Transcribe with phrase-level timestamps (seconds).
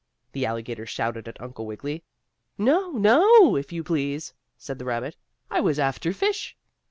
[0.31, 2.03] the alligator shouted at Uncle Wiggily.
[2.57, 5.15] "No no, if you please," said the rabbit.
[5.51, 6.57] "I was after fish."